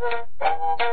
[0.00, 0.89] Thank you.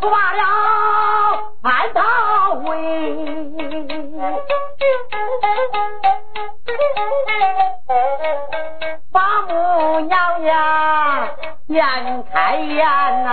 [0.00, 0.42] 出发了，
[1.62, 2.02] 满朝
[2.64, 2.70] 威，
[9.12, 11.28] 王母娘娘
[11.68, 12.86] 眼开眼
[13.24, 13.28] 呐，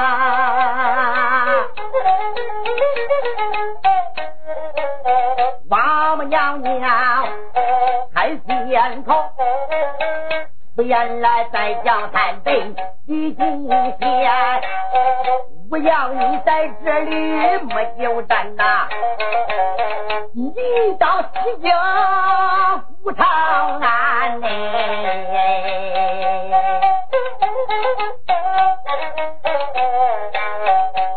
[5.70, 7.28] 王母娘娘
[8.14, 9.14] 开天头。
[10.78, 12.74] 原来在江滩北
[13.06, 14.02] 举金仙，
[15.70, 17.16] 我要你在这里
[17.66, 18.88] 没有站呐，
[20.34, 21.28] 一到西
[21.62, 21.72] 京
[23.04, 24.48] 古长安呢，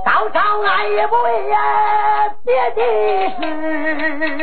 [0.04, 1.50] 到长安也不为
[2.44, 2.82] 别的
[3.30, 4.35] 事。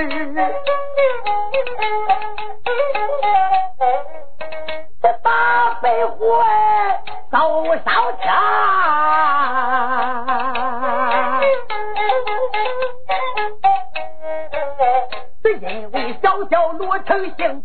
[17.06, 17.64] 小罗成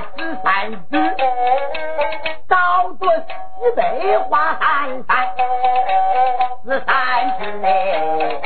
[0.00, 1.16] 十三只
[2.48, 5.10] 刀盾西北花三三
[6.64, 8.40] 十三只嘞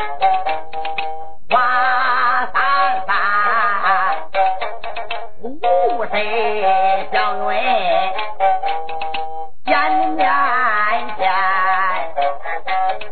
[1.51, 2.57] 花三
[3.07, 3.09] 三
[5.43, 6.13] 五色
[7.13, 7.55] 香味
[9.67, 10.19] 眼面
[11.17, 11.21] 前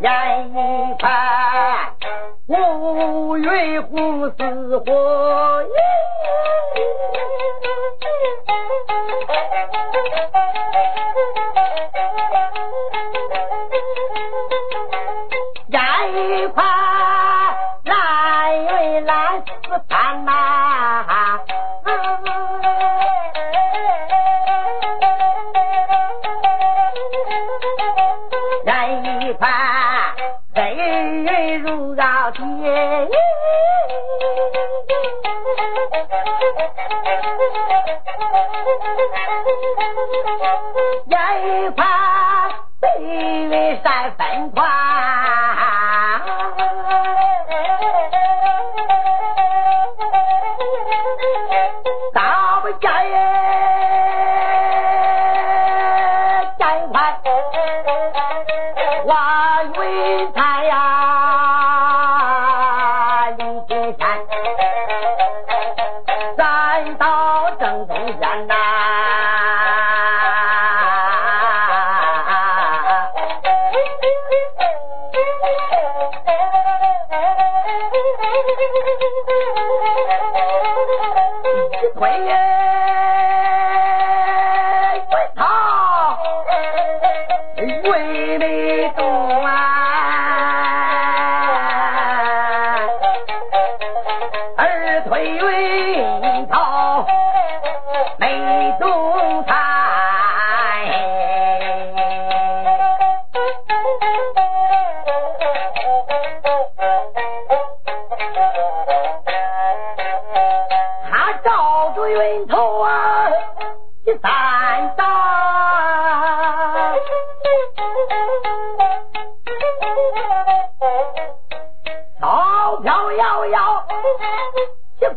[0.01, 1.05] 眼一看
[2.47, 5.63] 五云红似火
[28.65, 29.51] 人一番，
[30.55, 32.43] 真人如老天。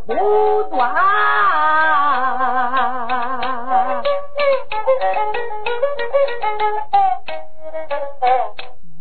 [0.08, 0.88] 不断。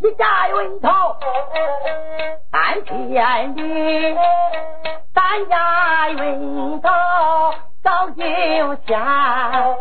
[0.04, 0.90] 一架云头
[2.52, 4.18] 三千里
[5.14, 6.90] 三架云头
[7.82, 8.24] 早就
[8.86, 9.76] 下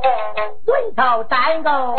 [0.65, 1.96] 云头战斗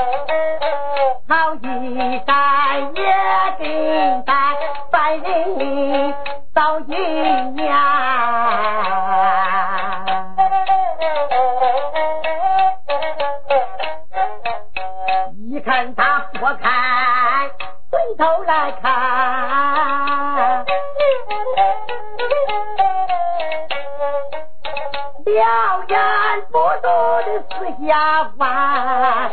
[27.49, 29.29] 四下望，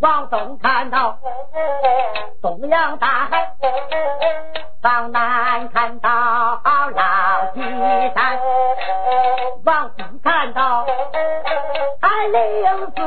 [0.00, 1.16] 往东看到
[2.42, 3.52] 东洋大海，
[4.82, 7.60] 往南看到老岐
[8.14, 8.38] 山，
[9.64, 10.84] 往西看到
[12.00, 13.02] 海陵寺。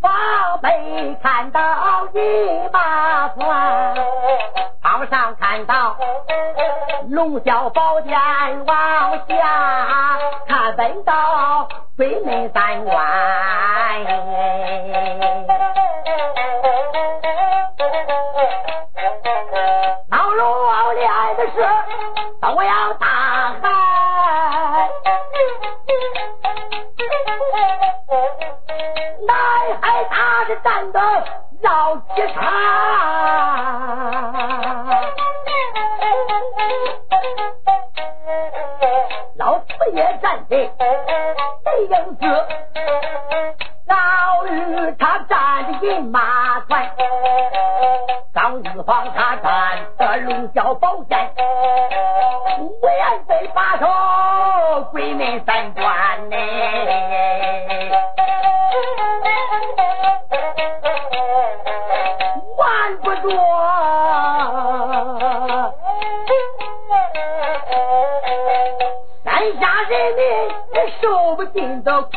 [0.00, 0.12] 往
[0.62, 1.60] 北看到
[2.12, 3.94] 一马船，
[4.88, 5.94] 往上看到
[7.10, 8.18] 龙啸宝殿，
[8.64, 11.68] 往下看奔到
[11.98, 12.96] 北门三关。
[20.10, 21.06] 老罗练
[21.36, 21.52] 的是
[22.40, 23.06] 东洋大
[23.60, 23.68] 海。
[29.26, 29.36] 南
[29.82, 30.14] 海大
[30.46, 30.98] 的战斗
[31.60, 32.42] 绕几场，
[40.28, 40.70] 战队
[41.64, 42.26] 背影子，
[43.86, 46.86] 老日他站的银马团，
[48.34, 51.18] 张玉皇他站的龙啸宝剑，
[52.82, 53.86] 为安飞把守
[54.92, 56.36] 鬼门三关呢。
[62.58, 63.34] 玩不着，
[69.54, 70.22] 家人民
[71.00, 72.08] 受不尽的苦。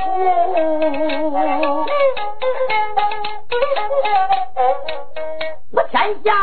[5.73, 6.33] 我天下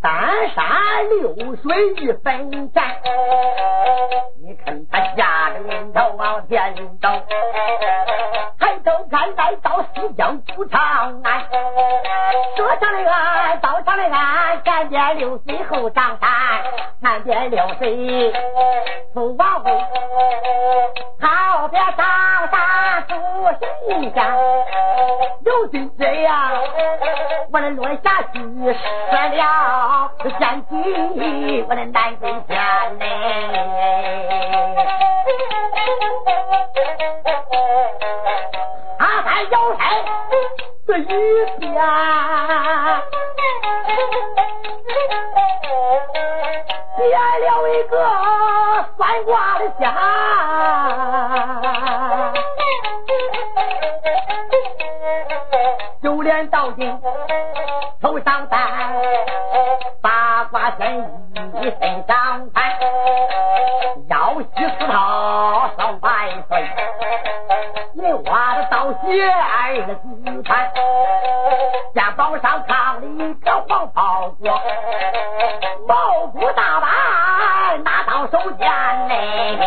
[0.00, 2.96] 三山六水一分战，
[4.42, 7.08] 你看他吓得人头往前走，
[9.14, 10.80] 抬头看来到西江古长
[11.22, 11.46] 安，
[12.56, 16.28] 说上的岸，道上的岸，看见六水后上山，
[17.00, 18.32] 看见六岁
[19.14, 19.70] 父王位，
[21.20, 21.94] 好别上
[22.50, 23.14] 山出
[23.60, 24.24] 神仙，
[25.44, 26.50] 有心这样，
[27.52, 33.04] 我的落下去失了仙气，我的南归仙嘞。
[39.42, 39.78] 摇身
[40.86, 41.02] 这一
[41.58, 41.74] 边，
[46.96, 47.02] 变
[47.40, 47.94] 了一个
[48.96, 49.82] 算卦的仙。
[56.02, 57.00] 就连道经
[58.02, 58.58] 头上戴
[60.02, 61.10] 八卦神
[61.54, 62.48] 衣身上
[68.84, 70.70] 画的道鞋二十几穿，
[71.94, 74.60] 肩膀上扛了一个黄袍裹，
[75.88, 78.68] 毛骨大板拿到手间
[79.08, 79.58] 嘞。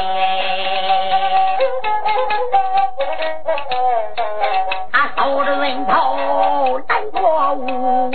[4.91, 8.11] 他守着人头难过屋，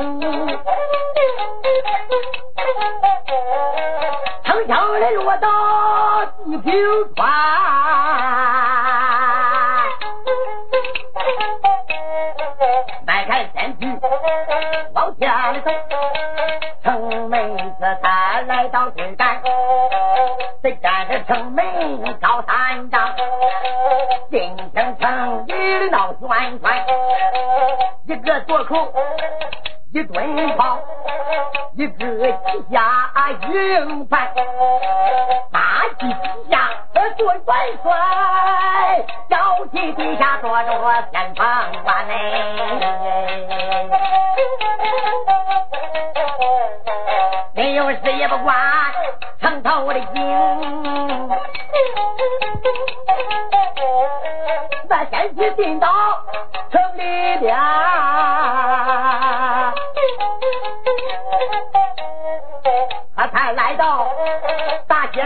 [4.44, 5.48] 轻轻的落到
[6.44, 6.72] 地平
[7.16, 7.91] 川。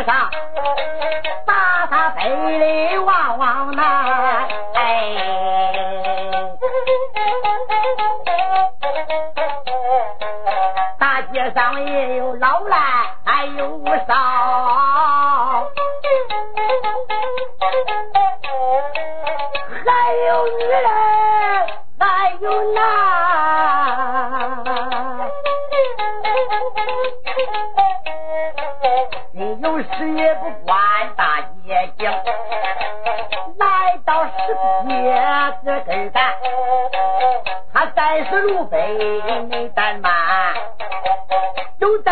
[0.04, 0.35] 大街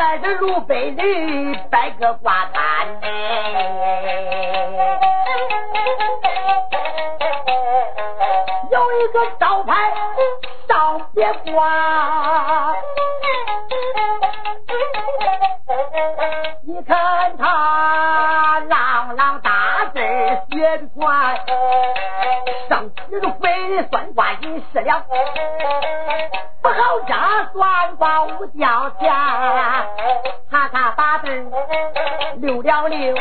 [0.04, 2.60] 在这路北里摆个挂摊，
[8.70, 9.72] 有一个招牌
[10.68, 11.64] 招边挂，
[23.14, 25.04] 上知会的算卦引事了，
[26.62, 29.12] 不好家算卦无掉钱，
[30.50, 31.28] 他他把字
[32.36, 33.14] 溜了溜，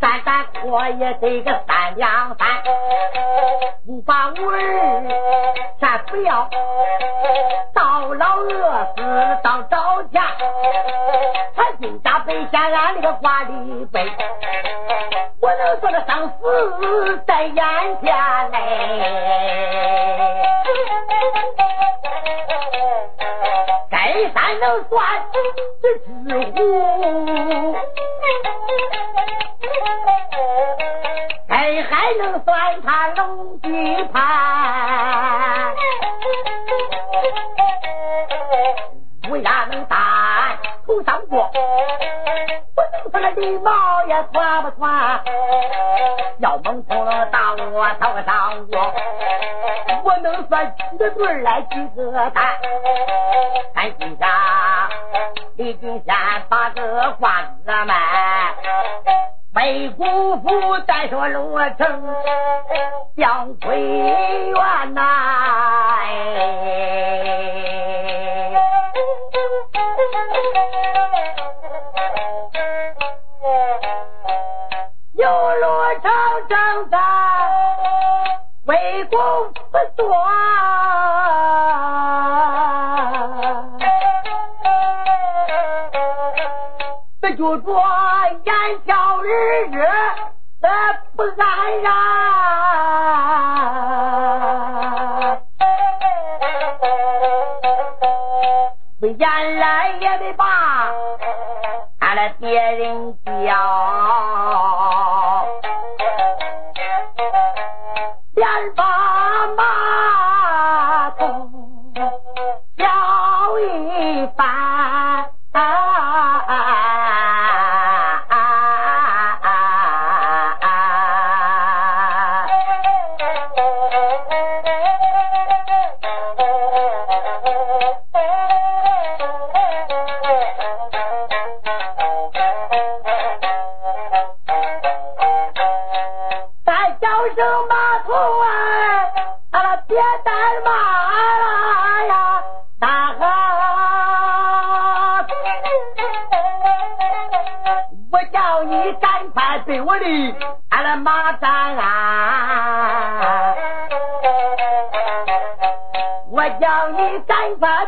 [0.00, 2.48] 三三阔也得个三两三，
[3.86, 4.58] 无法无儿
[5.78, 6.48] 咱不要，
[7.74, 10.22] 到老饿死当着家，
[11.54, 14.10] 他今家背下俺那个挂里背。
[15.40, 17.56] 我能说的生死在眼
[18.02, 18.56] 前嘞，
[23.90, 23.96] 该
[24.34, 24.94] 山能算
[25.80, 26.06] 这知
[26.50, 26.58] 乎，
[31.48, 33.68] 该海能算他龙地
[34.12, 35.74] 盘，
[39.30, 41.50] 乌鸦能打头上过。
[43.20, 43.70] 那礼貌
[44.08, 45.20] 也算不算？
[46.38, 48.94] 要蒙通了打我头上过，
[50.04, 52.44] 我能算几个对来几个单？
[53.74, 54.26] 看今下
[55.56, 56.16] 李金山
[56.48, 57.94] 把个话子们，
[59.54, 62.14] 没辜负再说罗成
[63.16, 65.02] 将归元呐。
[88.70, 89.28] 眼瞧日
[89.72, 89.82] 日
[91.16, 91.90] 不安然，
[99.00, 100.44] 为眼来也得把
[101.98, 103.30] 俺的别人叫。
[108.40, 108.74] 俺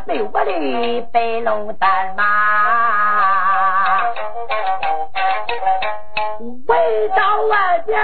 [0.07, 2.23] 被我的白龙山马，
[6.67, 7.99] 围到外边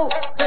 [0.00, 0.37] Oh!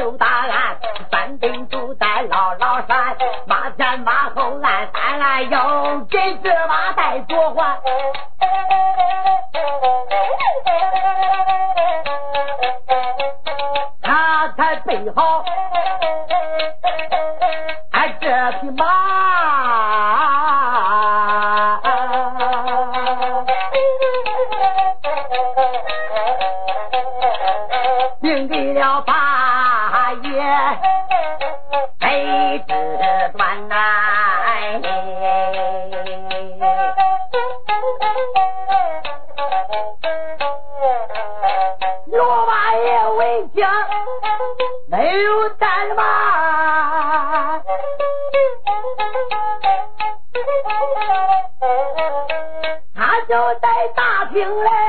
[54.32, 54.81] 行嘞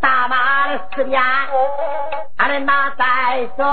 [0.00, 1.22] 大马的四边，
[2.36, 3.64] 他的马在走，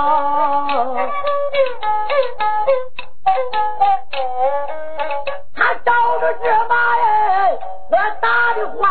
[5.56, 7.58] 他照着这马哎
[7.92, 8.82] 我打的话，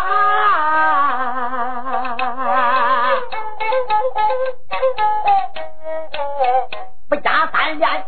[7.08, 8.04] 不加三鞭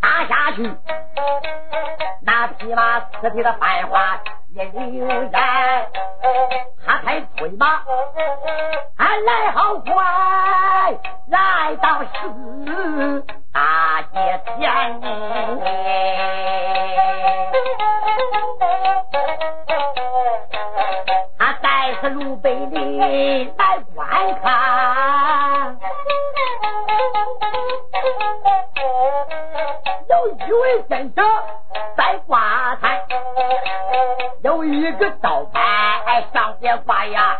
[0.00, 0.58] 打下去，
[2.24, 4.18] 那匹马四蹄的繁华
[4.54, 4.64] 也
[4.98, 5.32] 有人，
[6.84, 7.82] 他才催马。
[9.24, 9.92] 来好快，
[11.28, 15.00] 来到四大街前，
[21.38, 24.08] 他带着路北里来观
[24.42, 25.78] 看，
[30.08, 31.24] 有一位先生
[31.96, 33.01] 在挂台，
[34.52, 37.38] 有一个招牌上边挂呀。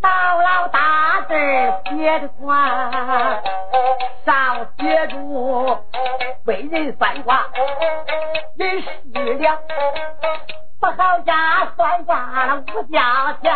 [0.00, 0.08] 到
[0.40, 1.34] 老打字
[1.90, 2.90] 写的话，
[4.24, 5.78] 上写住
[6.46, 7.44] 为人算卦，
[8.56, 8.88] 人失
[9.38, 9.58] 了，
[10.80, 13.52] 不好家算卦了五价钱，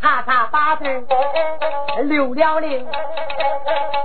[0.00, 0.84] 查查八字
[2.04, 2.86] 六了零，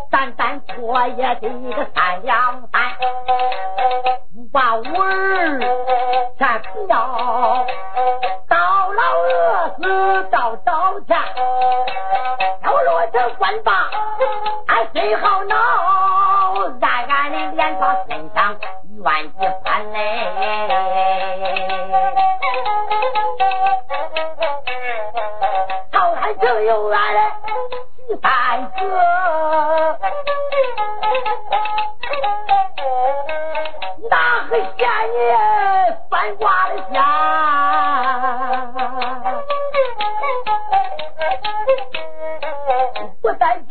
[0.09, 2.81] 三三错也得个三两三，
[4.35, 5.59] 五八五儿
[6.39, 7.65] 咱不要，
[8.49, 8.57] 到
[8.91, 11.17] 老饿死到早朝前，
[12.63, 13.73] 头落成官帽，
[14.67, 15.53] 俺最好脑，
[16.79, 19.27] 俺俺的脸上身上一万一
[19.91, 19.97] 嘞。
[25.91, 27.19] 好汉就有俺嘞，
[28.07, 28.79] 徐三哥，
[34.09, 35.17] 哪个嫌你
[36.09, 37.16] 八卦的瞎？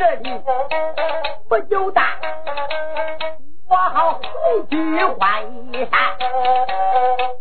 [0.09, 0.31] 这里
[1.49, 2.01] 不久待，
[3.69, 5.43] 我好回去换
[5.73, 5.99] 衣裳。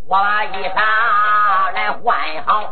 [0.09, 2.63] 我把衣裳来换好，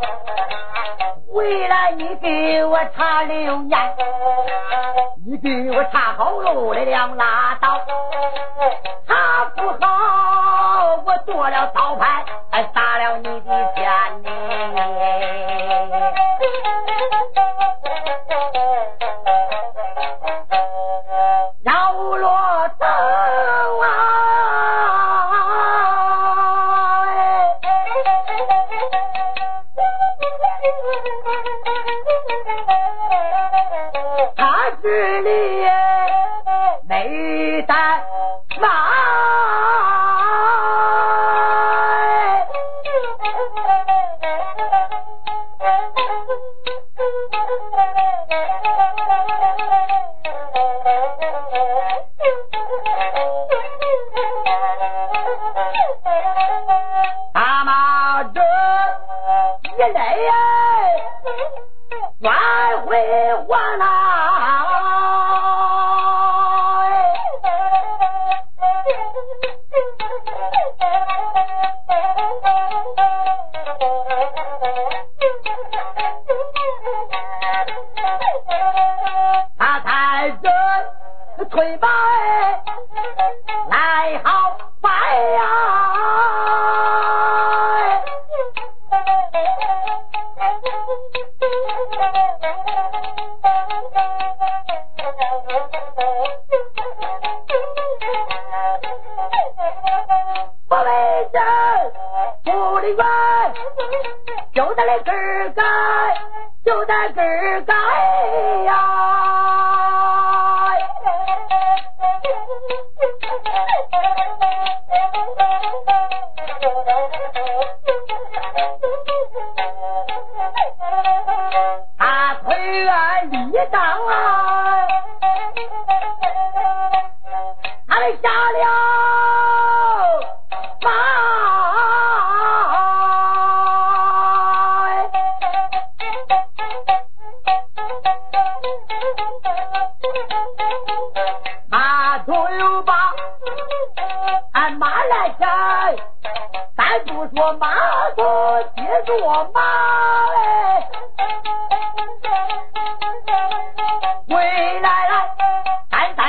[1.32, 3.95] 回来你给我查流年，
[5.27, 7.77] 你给我查好路的两拉刀，
[9.08, 12.25] 查不好我做了招牌，
[107.10, 107.42] 就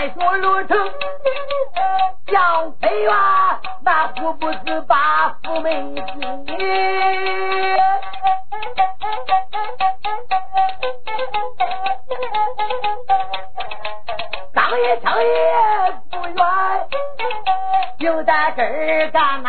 [0.04, 0.76] 咱再说路程，
[2.26, 3.10] 小飞员
[3.82, 6.04] 那可不是把福美金。
[14.52, 15.32] 张一成也
[16.10, 16.36] 不远，
[17.98, 19.48] 就在这儿干呐、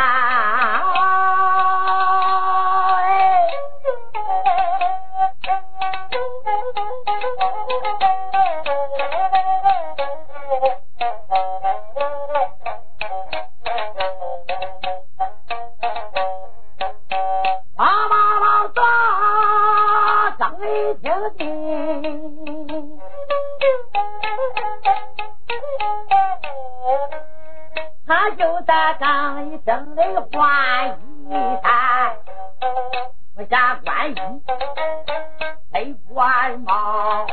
[28.76, 30.02] 他就在张一生的
[30.34, 31.32] 换衣
[31.64, 32.18] 衫，
[33.38, 34.16] 我下官衣，
[35.72, 37.26] 配官帽，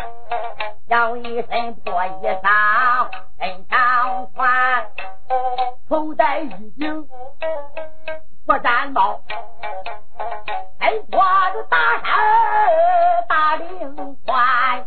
[0.86, 3.08] 要一身破衣裳，
[3.40, 4.86] 身上穿，
[5.88, 7.08] 头戴玉顶，
[8.46, 9.20] 不毡帽。
[10.78, 14.86] 身穿着大衫大领宽，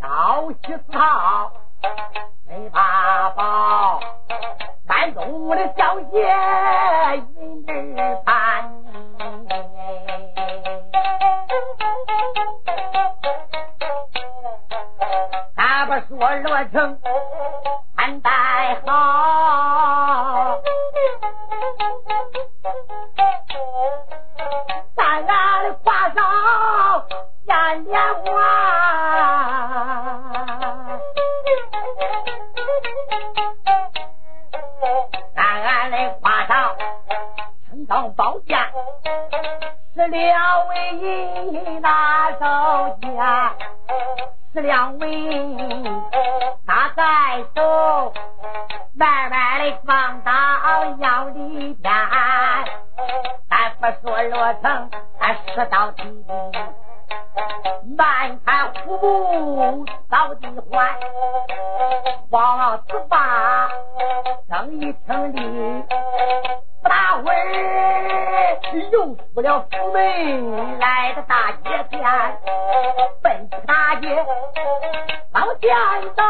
[0.00, 1.52] 腰系丝套
[2.48, 4.00] 没八宝，
[5.30, 6.18] 我的小姐
[7.38, 7.64] 云
[7.98, 8.32] 儿盘。
[15.54, 16.98] 咱不说罗成
[17.96, 18.30] 穿戴
[18.84, 20.60] 好。
[24.96, 26.18] 咱俺的挂上
[27.46, 28.51] yan 年花，
[40.08, 43.10] 两为银拿手剑，
[44.52, 45.82] 十两为银
[46.66, 47.02] 拿在
[47.54, 48.12] 手，
[48.94, 50.30] 慢慢的放到
[50.98, 51.92] 腰里边。
[53.48, 55.22] 咱不说罗成，咱
[55.54, 56.02] 说到底，
[57.96, 60.98] 满看虎目到底还，
[62.30, 63.68] 王子把
[64.48, 68.58] 正一听里，不不大会儿
[68.90, 72.00] 又出了府门，来到大街前，
[73.22, 74.08] 奔去大街，
[75.32, 75.70] 往前
[76.16, 76.22] 走，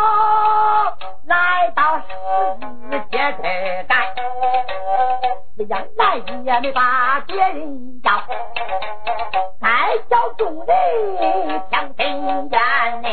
[1.26, 2.04] 来到十
[2.90, 3.92] 字街这儿干。
[5.56, 8.12] 这样来也没把别人要，
[9.60, 9.66] 再
[10.10, 10.74] 叫众人
[11.70, 12.60] 听听见
[13.02, 13.08] 嘞，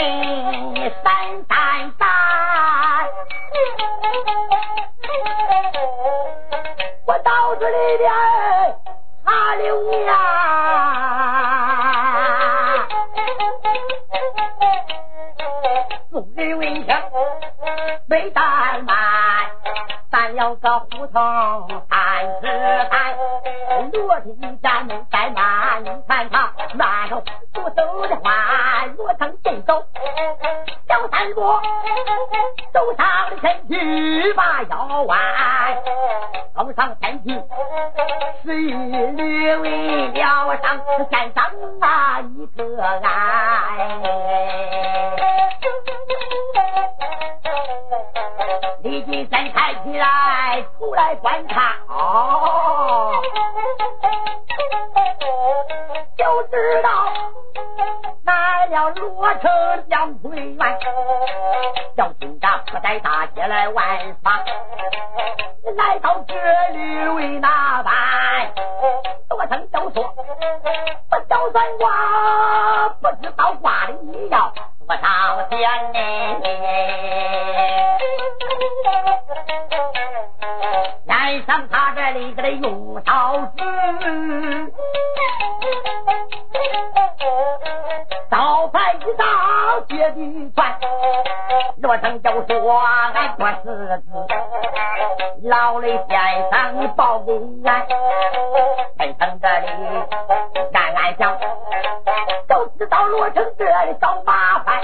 [0.00, 1.04] 三
[1.46, 2.08] 三三，
[7.06, 8.10] 我到这里边
[9.24, 9.94] 查六年。
[16.10, 16.88] 众人闻听
[18.06, 18.96] 没怠慢，
[20.10, 22.46] 咱要个胡同谈是
[22.90, 22.96] 谈，
[23.92, 25.69] 罗成一家没怠慢，
[31.20, 31.42] 三步
[32.72, 35.18] 走上了前去把腰弯，
[36.54, 37.38] 走上前去
[38.42, 40.80] 是略为了上
[41.10, 41.44] 山上
[41.78, 44.00] 那一个岸。
[48.82, 52.59] 立即站开起来，出来观察哦，
[58.94, 60.78] 罗成将回来
[61.96, 64.44] 小心着不带大姐来玩耍
[65.76, 66.34] 来到这
[66.72, 68.52] 里为哪般
[69.28, 70.14] 多生就说
[71.08, 74.52] 不交算卦不知道卦的你要
[74.86, 75.60] 多少钱
[75.92, 76.40] 呢
[81.06, 82.89] 来上他这里给他用
[91.80, 92.78] 罗成就说
[93.14, 94.04] ：“俺不是子，
[95.44, 97.32] 老雷先生报给
[97.64, 97.86] 俺，
[98.98, 99.66] 在城这里
[100.72, 101.38] 暗暗想，
[102.50, 104.80] 就知道罗成这里找麻烦。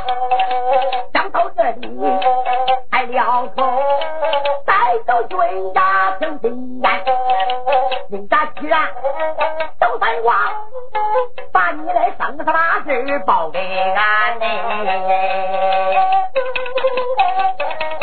[1.13, 1.89] 想到这里，
[2.93, 3.63] 还了口，
[4.65, 4.73] 再
[5.05, 5.37] 到军
[5.75, 7.05] 家听听言。
[8.09, 8.89] 人家既然
[9.81, 10.39] 都在望，
[11.53, 14.47] 把你的生事把事报给俺呢。